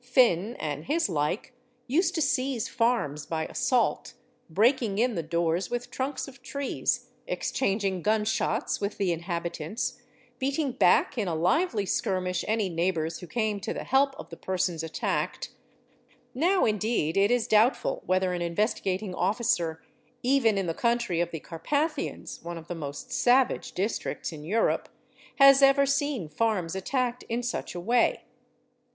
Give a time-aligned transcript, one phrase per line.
[0.03, 1.53] Phin and his like
[1.85, 4.15] used: to seize farms by assault,
[4.49, 9.11] breaking in the doors with trunks of trees, eX | changing gun shots with the
[9.11, 10.01] inhabitants,
[10.39, 14.37] beating back in a lively skirmish any neighbours who came to the help of the
[14.37, 15.51] persons attacked;
[16.33, 19.83] now im deed it is doubtful whether an Investigating Officer
[20.23, 25.85] even in the country of; the Carpathians—one of the most savage districts in Hurope—has ever
[25.85, 28.23] | seen farms attacked in such a way.